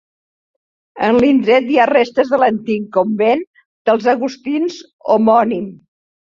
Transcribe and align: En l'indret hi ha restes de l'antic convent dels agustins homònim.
En 1.07 1.19
l'indret 1.23 1.67
hi 1.73 1.77
ha 1.81 1.85
restes 1.91 2.31
de 2.31 2.39
l'antic 2.45 2.87
convent 2.97 3.45
dels 3.91 4.09
agustins 4.15 4.81
homònim. 5.17 5.71